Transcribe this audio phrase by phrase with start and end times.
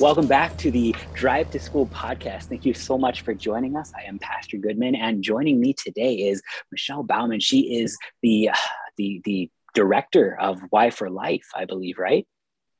[0.00, 2.44] Welcome back to the Drive to School podcast.
[2.44, 3.92] Thank you so much for joining us.
[3.94, 6.40] I am Pastor Goodman, and joining me today is
[6.72, 7.38] Michelle Bauman.
[7.38, 8.48] She is the
[8.96, 12.26] the the director of Y4Life, I believe, right?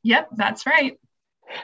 [0.03, 0.99] Yep, that's right.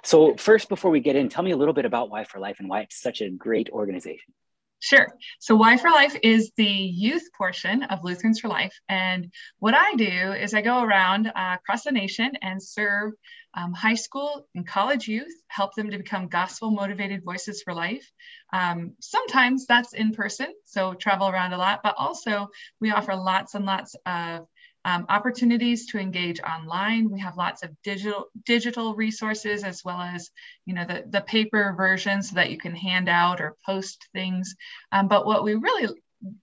[0.05, 2.83] So, first, before we get in, tell me a little bit about Y4Life and why
[2.83, 4.35] it's such a great organization.
[4.79, 5.09] Sure.
[5.41, 8.79] So, Y4Life is the youth portion of Lutherans for Life.
[8.89, 13.13] And what I do is I go around uh, across the nation and serve
[13.55, 18.07] um, high school and college youth, help them to become gospel motivated voices for life.
[18.53, 22.49] Um, sometimes that's in person, so travel around a lot, but also
[22.81, 24.47] we offer lots and lots of
[24.87, 27.11] um, opportunities to engage online.
[27.11, 30.31] We have lots of digital digital resources as well as
[30.65, 34.55] you know the, the paper version so that you can hand out or post things.
[34.93, 35.89] Um, but what we really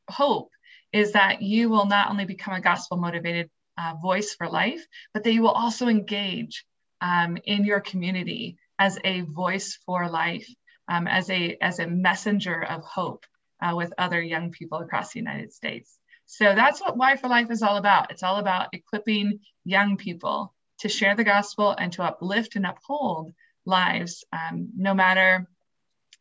[0.10, 0.50] hope
[0.92, 5.24] is that you will not only become a gospel motivated uh, voice for life, but
[5.24, 6.66] that you will also engage
[7.00, 10.48] um, in your community as a voice for life,
[10.90, 13.26] um, as a as a messenger of hope
[13.62, 15.98] uh, with other young people across the United States.
[16.36, 18.10] So that's what Y4Life is all about.
[18.10, 23.32] It's all about equipping young people to share the gospel and to uplift and uphold
[23.68, 25.48] lives, um, no matter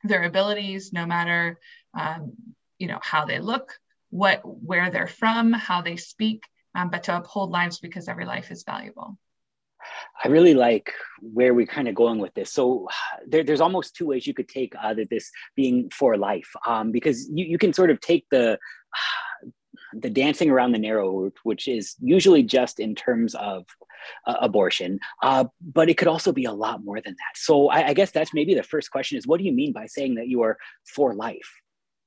[0.05, 1.59] their abilities, no matter
[1.99, 2.35] um,
[2.79, 3.73] you know how they look,
[4.11, 8.51] what where they're from, how they speak, um, but to uphold lives because every life
[8.51, 9.19] is valuable.
[10.23, 12.53] I really like where we're kind of going with this.
[12.53, 12.87] So
[13.27, 17.31] there, there's almost two ways you could take uh, this being for life, um, because
[17.33, 18.59] you, you can sort of take the
[19.93, 23.67] the dancing around the narrow which is usually just in terms of
[24.27, 27.37] uh, abortion, uh, but it could also be a lot more than that.
[27.37, 29.87] So I, I guess that's maybe the first question: is what do you mean by
[29.87, 31.51] saying that you are for life?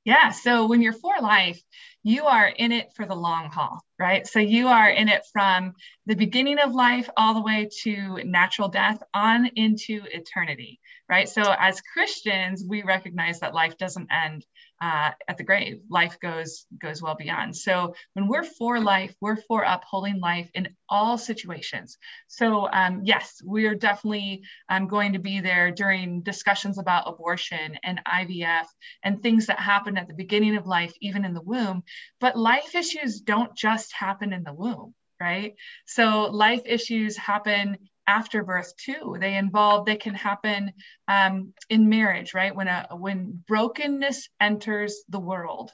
[0.06, 0.30] Yeah.
[0.30, 1.60] So when you're for life,
[2.04, 4.28] you are in it for the long haul, right?
[4.28, 5.74] So you are in it from
[6.06, 11.28] the beginning of life all the way to natural death on into eternity, right?
[11.28, 14.46] So as Christians, we recognize that life doesn't end
[14.86, 15.82] uh, at the grave.
[15.90, 17.56] Life goes goes well beyond.
[17.56, 21.98] So when we're for life, we're for upholding life in all situations.
[22.28, 27.80] So um, yes, we are definitely um, going to be there during discussions about abortion
[27.84, 28.68] and IVF
[29.02, 31.82] and things that happen at the beginning of life, even in the womb.
[32.20, 35.56] But life issues don't just happen in the womb right?
[35.86, 37.78] So life issues happen
[38.08, 39.18] after birth too.
[39.20, 40.74] They involve, they can happen
[41.08, 42.56] um, in marriage, right?
[42.56, 45.72] When a when brokenness enters the world,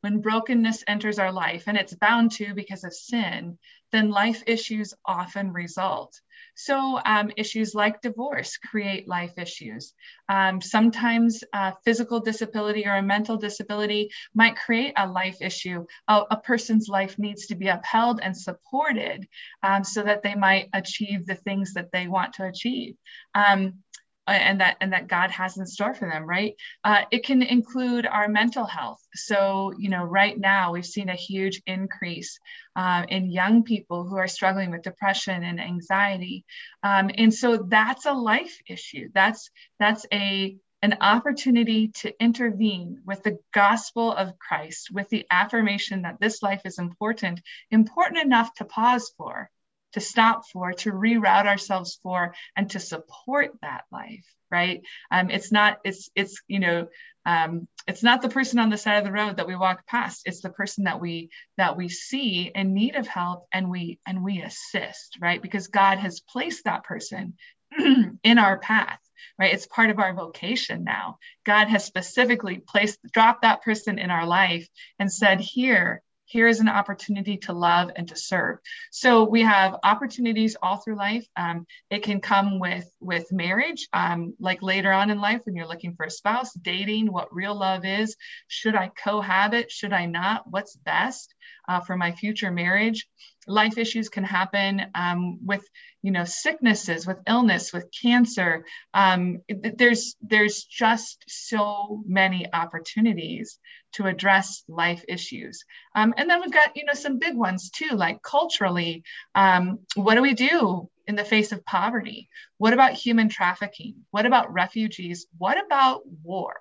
[0.00, 3.58] when brokenness enters our life, and it's bound to because of sin,
[3.92, 6.20] then life issues often result.
[6.56, 9.94] So, um, issues like divorce create life issues.
[10.28, 15.86] Um, sometimes uh, physical disability or a mental disability might create a life issue.
[16.08, 19.28] A, a person's life needs to be upheld and supported
[19.62, 22.96] um, so that they might achieve the things that they want to achieve.
[23.34, 23.83] Um,
[24.32, 26.54] and that and that God has in store for them, right?
[26.82, 29.00] Uh, it can include our mental health.
[29.14, 32.38] So you know, right now we've seen a huge increase
[32.76, 36.44] uh, in young people who are struggling with depression and anxiety,
[36.82, 39.08] um, and so that's a life issue.
[39.14, 46.02] That's that's a an opportunity to intervene with the gospel of Christ, with the affirmation
[46.02, 49.48] that this life is important, important enough to pause for,
[49.94, 54.82] to stop for, to reroute ourselves for, and to support that life, right?
[55.10, 56.88] Um, it's not, it's, it's, you know,
[57.26, 60.22] um, it's not the person on the side of the road that we walk past.
[60.26, 64.22] It's the person that we that we see in need of help and we and
[64.22, 65.40] we assist, right?
[65.40, 67.34] Because God has placed that person
[67.78, 69.00] in our path
[69.38, 74.10] right it's part of our vocation now god has specifically placed dropped that person in
[74.10, 74.68] our life
[74.98, 76.02] and said here
[76.34, 78.58] here is an opportunity to love and to serve.
[78.90, 81.24] So we have opportunities all through life.
[81.36, 85.68] Um, it can come with with marriage, um, like later on in life when you're
[85.68, 88.16] looking for a spouse, dating, what real love is.
[88.48, 89.70] Should I cohabit?
[89.70, 90.50] Should I not?
[90.50, 91.32] What's best
[91.68, 93.06] uh, for my future marriage?
[93.46, 95.62] life issues can happen um, with
[96.02, 98.64] you know sicknesses with illness with cancer
[98.94, 103.58] um, there's there's just so many opportunities
[103.94, 105.64] to address life issues.
[105.94, 109.04] Um, and then we've got you know some big ones too like culturally
[109.34, 112.28] um, what do we do in the face of poverty?
[112.58, 114.04] What about human trafficking?
[114.10, 115.26] What about refugees?
[115.38, 116.54] What about war?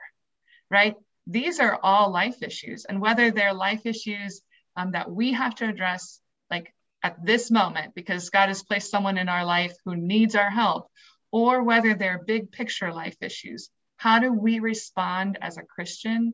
[0.70, 0.96] Right?
[1.28, 4.42] These are all life issues and whether they're life issues
[4.76, 6.20] um, that we have to address
[6.50, 10.50] like at this moment because God has placed someone in our life who needs our
[10.50, 10.90] help,
[11.32, 13.70] or whether they're big picture life issues.
[13.98, 16.34] How do we respond as a Christian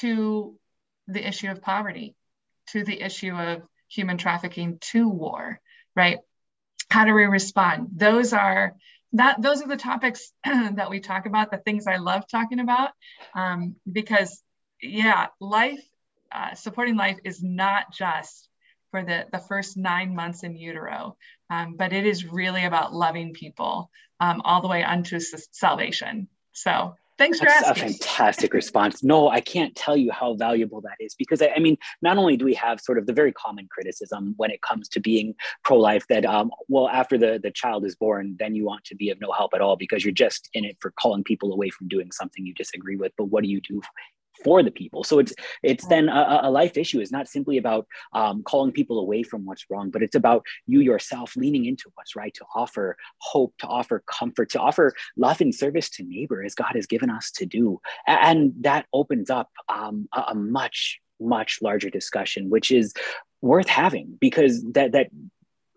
[0.00, 0.58] to
[1.06, 2.14] the issue of poverty,
[2.68, 5.60] to the issue of human trafficking, to war,
[5.96, 6.18] right?
[6.90, 7.88] How do we respond?
[7.96, 8.74] Those are
[9.14, 12.90] that those are the topics that we talk about, the things I love talking about,
[13.34, 14.42] um, because
[14.82, 15.82] yeah, life,
[16.30, 18.48] uh, supporting life is not just
[18.90, 21.16] for the, the first nine months in utero,
[21.50, 23.90] um, but it is really about loving people
[24.20, 26.28] um, all the way unto salvation.
[26.52, 27.84] So Thanks for That's asking.
[27.84, 29.02] a fantastic response.
[29.08, 32.36] No, I can't tell you how valuable that is because I, I, mean, not only
[32.36, 35.34] do we have sort of the very common criticism when it comes to being
[35.64, 39.08] pro-life that, um, well, after the the child is born, then you want to be
[39.08, 41.88] of no help at all because you're just in it for calling people away from
[41.88, 43.12] doing something you disagree with.
[43.16, 43.80] But what do you do
[44.44, 45.04] for the people.
[45.04, 45.32] So it's
[45.62, 49.44] it's then a, a life issue is not simply about um, calling people away from
[49.44, 53.66] what's wrong, but it's about you yourself leaning into what's right to offer hope, to
[53.66, 57.46] offer comfort, to offer love and service to neighbor as God has given us to
[57.46, 62.94] do, and that opens up um, a, a much much larger discussion, which is
[63.40, 65.08] worth having because that that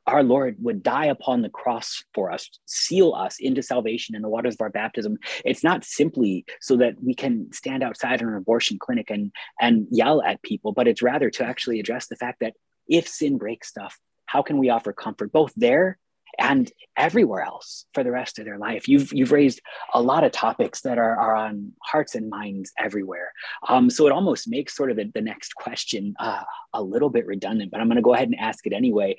[0.07, 4.30] our Lord would die upon the cross for us, seal us into salvation in the
[4.30, 5.18] waters of our baptism.
[5.45, 10.21] It's not simply so that we can stand outside an abortion clinic and, and yell
[10.21, 12.56] at people, but it's rather to actually address the fact that
[12.88, 16.00] if sin breaks stuff, how can we offer comfort both there
[16.42, 18.88] and everywhere else for the rest of their life.
[18.88, 19.62] You've you've raised
[19.94, 23.32] a lot of topics that are, are on hearts and minds everywhere.
[23.68, 26.44] Um, so it almost makes sort of the, the next question uh,
[26.74, 29.16] a little bit redundant, but I'm going to go ahead and ask it anyway.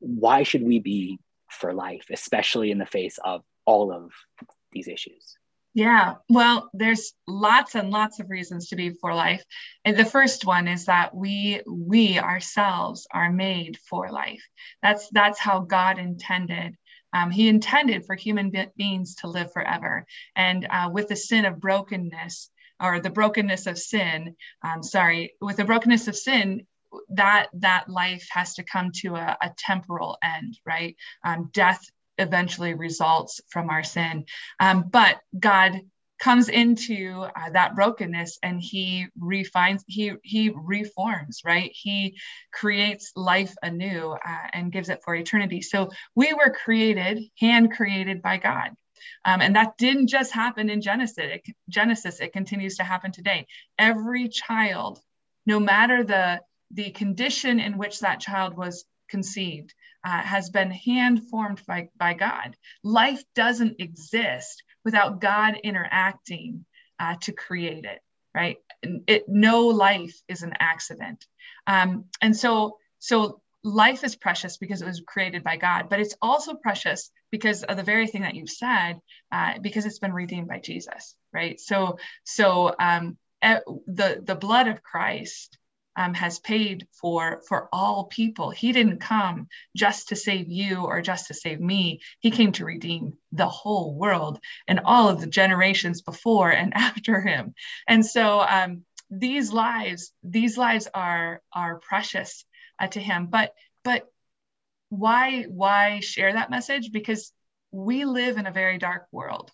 [0.00, 1.18] Why should we be
[1.50, 4.12] for life, especially in the face of all of
[4.72, 5.36] these issues?
[5.76, 9.44] Yeah, well, there's lots and lots of reasons to be for life.
[9.84, 14.42] And the first one is that we we ourselves are made for life.
[14.82, 16.76] That's that's how God intended.
[17.12, 20.06] Um, he intended for human be- beings to live forever.
[20.36, 22.50] And uh, with the sin of brokenness,
[22.80, 26.66] or the brokenness of sin, um, sorry, with the brokenness of sin,
[27.10, 30.96] that that life has to come to a, a temporal end, right?
[31.24, 31.80] Um, death
[32.18, 34.24] eventually results from our sin.
[34.60, 35.80] Um, but God
[36.20, 41.70] comes into uh, that brokenness and he refines he he reforms right?
[41.74, 42.16] He
[42.52, 45.60] creates life anew uh, and gives it for eternity.
[45.60, 48.70] So we were created hand created by god.
[49.26, 51.18] Um, and that didn't just happen in genesis.
[51.18, 53.46] It, genesis it continues to happen today.
[53.78, 55.00] Every child
[55.46, 56.40] no matter the
[56.70, 59.74] the condition in which that child was conceived
[60.04, 62.56] uh, has been hand formed by, by God.
[62.82, 66.64] Life doesn't exist without God interacting
[66.98, 68.00] uh, to create it,
[68.34, 68.56] right?
[68.82, 71.24] It, no life is an accident.
[71.66, 76.16] Um, and so, so life is precious because it was created by God, but it's
[76.20, 79.00] also precious because of the very thing that you've said,
[79.32, 81.58] uh, because it's been redeemed by Jesus, right?
[81.58, 85.58] So, so um, the the blood of Christ
[85.96, 88.50] um, has paid for for all people.
[88.50, 92.00] He didn't come just to save you or just to save me.
[92.20, 97.20] He came to redeem the whole world and all of the generations before and after
[97.20, 97.54] him.
[97.86, 102.44] And so um, these lives, these lives are are precious
[102.78, 103.26] uh, to him.
[103.26, 103.54] But
[103.84, 104.06] but
[104.88, 106.90] why why share that message?
[106.92, 107.32] Because
[107.70, 109.50] we live in a very dark world,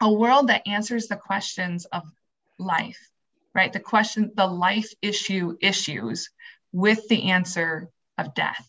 [0.00, 2.02] a world that answers the questions of
[2.58, 3.11] life
[3.54, 3.72] right?
[3.72, 6.30] The question, the life issue issues
[6.72, 7.88] with the answer
[8.18, 8.66] of death,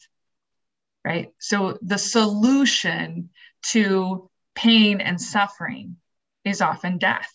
[1.06, 1.32] right?
[1.40, 3.30] So the solution
[3.68, 5.98] to pain and suffering
[6.44, 7.32] is often death,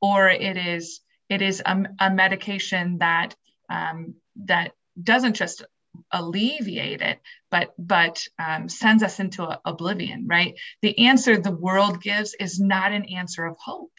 [0.00, 3.34] or it is it is a, a medication that
[3.68, 5.64] um, that doesn't just
[6.10, 7.20] alleviate it,
[7.50, 10.54] but but um, sends us into oblivion, right?
[10.82, 13.92] The answer the world gives is not an answer of hope.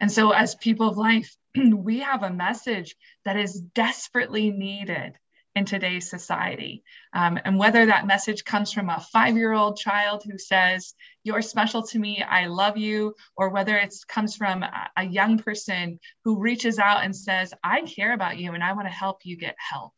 [0.00, 1.36] And so, as people of life,
[1.74, 5.14] we have a message that is desperately needed
[5.56, 6.84] in today's society.
[7.12, 11.42] Um, and whether that message comes from a five year old child who says, You're
[11.42, 16.40] special to me, I love you, or whether it comes from a, young person who
[16.40, 19.56] reaches out and says, I care about you and I want to help you get
[19.58, 19.92] help.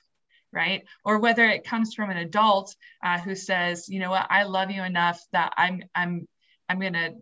[0.52, 0.84] Right.
[1.04, 4.70] Or whether it comes from an adult uh, who says, you know what, I love
[4.70, 6.28] you enough that I'm, I'm,
[6.68, 7.14] I'm going to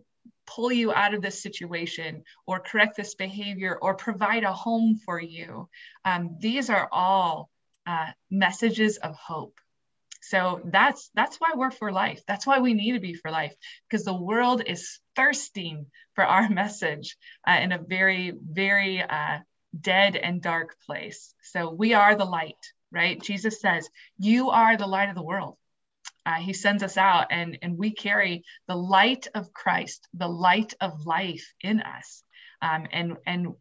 [0.55, 5.19] pull you out of this situation or correct this behavior or provide a home for
[5.19, 5.69] you.
[6.05, 7.49] Um, these are all
[7.85, 9.57] uh, messages of hope.
[10.21, 12.21] So that's that's why we're for life.
[12.27, 13.55] That's why we need to be for life
[13.89, 17.17] because the world is thirsting for our message
[17.47, 19.39] uh, in a very very uh,
[19.79, 21.33] dead and dark place.
[21.43, 23.21] So we are the light, right?
[23.21, 23.89] Jesus says,
[24.19, 25.57] "You are the light of the world."
[26.25, 30.73] Uh, he sends us out and, and we carry the light of Christ, the light
[30.79, 32.23] of life in us.
[32.61, 33.53] Um, and, and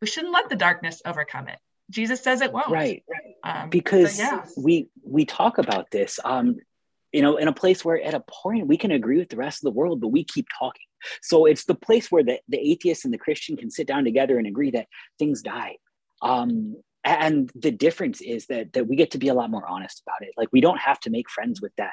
[0.00, 1.58] we shouldn't let the darkness overcome it.
[1.90, 2.70] Jesus says it won't.
[2.70, 3.04] Right.
[3.44, 4.46] Um, because yeah.
[4.56, 6.18] we, we talk about this.
[6.24, 6.56] Um,
[7.12, 9.58] you know, in a place where at a point we can agree with the rest
[9.58, 10.86] of the world, but we keep talking.
[11.20, 14.38] So it's the place where the, the atheist and the Christian can sit down together
[14.38, 14.86] and agree that
[15.18, 15.76] things die.
[16.22, 20.02] Um, and the difference is that that we get to be a lot more honest
[20.06, 20.34] about it.
[20.36, 21.90] Like we don't have to make friends with death.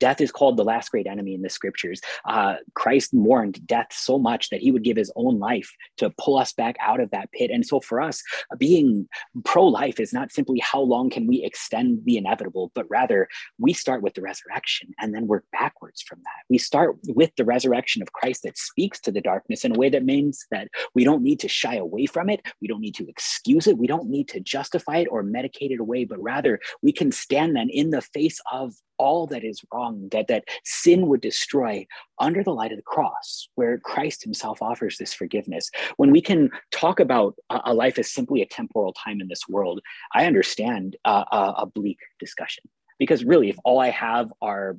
[0.00, 2.00] Death is called the last great enemy in the scriptures.
[2.26, 6.36] Uh, christ mourned death so much that he would give his own life to pull
[6.36, 7.50] us back out of that pit.
[7.50, 8.22] And so for us
[8.58, 9.08] being
[9.44, 14.02] pro-life is not simply how long can we extend the inevitable but rather we start
[14.02, 16.44] with the resurrection and then work backwards from that.
[16.50, 19.88] We start with the resurrection of christ that speaks to the darkness in a way
[19.88, 22.42] that means that we don't need to shy away from it.
[22.60, 23.78] We don't need to excuse it.
[23.78, 27.10] We don't need to to justify it or medicate it away, but rather we can
[27.10, 31.86] stand then in the face of all that is wrong, that, that sin would destroy
[32.20, 35.70] under the light of the cross, where Christ himself offers this forgiveness.
[35.96, 39.48] When we can talk about a, a life as simply a temporal time in this
[39.48, 39.80] world,
[40.14, 42.64] I understand uh, a, a bleak discussion.
[42.98, 44.76] Because really, if all I have are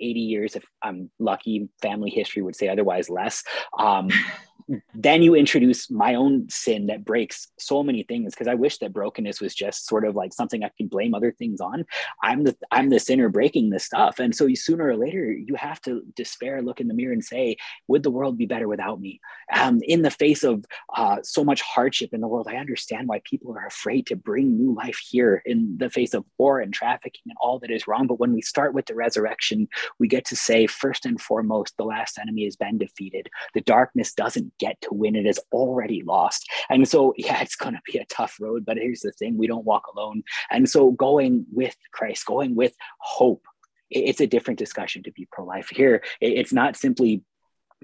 [0.00, 3.44] 80 years, if I'm lucky, family history would say otherwise less.
[3.78, 4.08] Um,
[4.94, 8.92] then you introduce my own sin that breaks so many things because i wish that
[8.92, 11.84] brokenness was just sort of like something i could blame other things on.
[12.22, 14.18] I'm the i'm the sinner breaking this stuff.
[14.18, 17.24] And so you sooner or later you have to despair look in the mirror and
[17.24, 17.56] say
[17.86, 19.20] would the world be better without me?
[19.52, 23.20] Um, in the face of uh, so much hardship in the world i understand why
[23.24, 27.22] people are afraid to bring new life here in the face of war and trafficking
[27.26, 28.06] and all that is wrong.
[28.06, 31.84] But when we start with the resurrection we get to say first and foremost the
[31.84, 33.28] last enemy has been defeated.
[33.54, 35.16] The darkness doesn't get to win.
[35.16, 36.48] It is already lost.
[36.68, 39.46] And so, yeah, it's going to be a tough road, but here's the thing we
[39.46, 40.22] don't walk alone.
[40.50, 43.44] And so, going with Christ, going with hope,
[43.90, 45.68] it's a different discussion to be pro life.
[45.70, 47.22] Here, it's not simply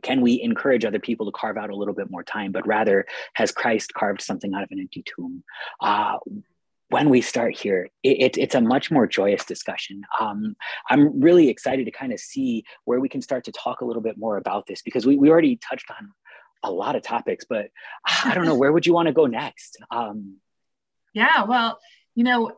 [0.02, 3.06] can we encourage other people to carve out a little bit more time, but rather
[3.34, 5.44] has Christ carved something out of an empty tomb?
[5.80, 6.18] Uh,
[6.90, 10.02] when we start here, it, it, it's a much more joyous discussion.
[10.20, 10.54] Um,
[10.88, 14.02] I'm really excited to kind of see where we can start to talk a little
[14.02, 16.12] bit more about this because we, we already touched on
[16.64, 17.68] a lot of topics, but
[18.24, 19.76] I don't know where would you want to go next?
[19.90, 20.38] Um,
[21.12, 21.78] yeah, well,
[22.16, 22.52] you know,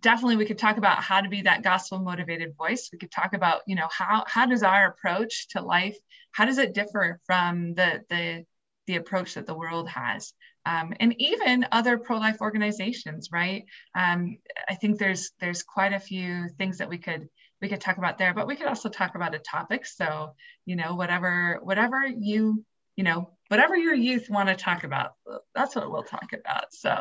[0.00, 2.88] definitely we could talk about how to be that gospel motivated voice.
[2.92, 5.96] We could talk about, you know, how how does our approach to life
[6.34, 8.44] how does it differ from the the
[8.86, 10.34] the approach that the world has?
[10.66, 13.64] Um, and even other pro-life organizations, right?
[13.94, 17.28] Um, I think there's there's quite a few things that we could
[17.62, 19.86] we could talk about there, but we could also talk about a topic.
[19.86, 20.34] So,
[20.66, 22.64] you know, whatever whatever you
[22.96, 25.12] you know, whatever your youth want to talk about,
[25.54, 26.72] that's what we'll talk about.
[26.72, 26.98] So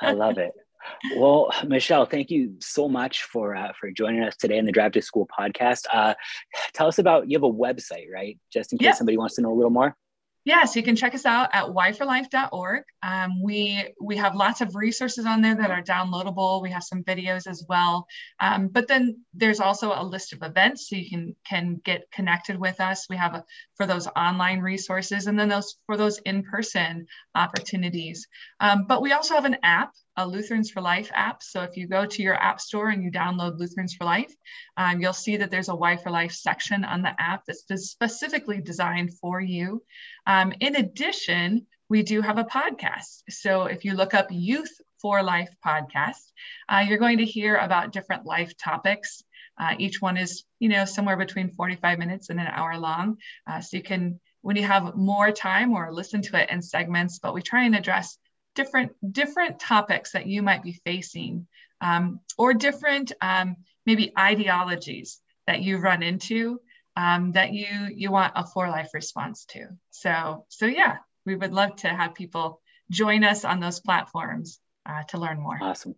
[0.00, 0.52] I love it.
[1.16, 4.92] Well, Michelle, thank you so much for uh, for joining us today in the Drive
[4.92, 5.86] to School podcast.
[5.92, 6.14] Uh,
[6.74, 8.38] tell us about you have a website, right?
[8.52, 9.96] Just in case somebody wants to know a little more.
[10.44, 12.82] Yeah, so you can check us out at y4life.org.
[13.02, 16.60] Um, we we have lots of resources on there that are downloadable.
[16.62, 18.06] We have some videos as well.
[18.40, 22.58] Um, but then there's also a list of events so you can can get connected
[22.58, 23.06] with us.
[23.08, 23.44] We have a,
[23.76, 27.06] for those online resources and then those for those in-person
[27.36, 28.26] opportunities.
[28.58, 31.42] Um, but we also have an app a Lutherans for Life app.
[31.42, 34.34] So if you go to your app store and you download Lutherans for Life,
[34.76, 39.40] um, you'll see that there's a Y4Life section on the app that's specifically designed for
[39.40, 39.82] you.
[40.26, 43.22] Um, in addition, we do have a podcast.
[43.28, 46.32] So if you look up Youth for Life podcast,
[46.68, 49.22] uh, you're going to hear about different life topics.
[49.58, 53.18] Uh, each one is, you know, somewhere between 45 minutes and an hour long.
[53.46, 57.18] Uh, so you can, when you have more time or listen to it in segments,
[57.18, 58.16] but we try and address
[58.54, 61.46] different different topics that you might be facing
[61.80, 63.56] um, or different um,
[63.86, 66.60] maybe ideologies that you run into
[66.96, 69.66] um, that you you want a for life response to.
[69.90, 75.02] So so yeah we would love to have people join us on those platforms uh,
[75.08, 75.58] to learn more.
[75.60, 75.94] Awesome.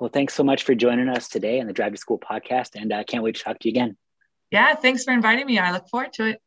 [0.00, 2.92] Well thanks so much for joining us today on the drive to school podcast and
[2.92, 3.96] i uh, can't wait to talk to you again.
[4.50, 5.58] Yeah thanks for inviting me.
[5.58, 6.40] I look forward to it.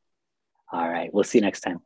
[0.72, 1.14] All right.
[1.14, 1.82] We'll see you next time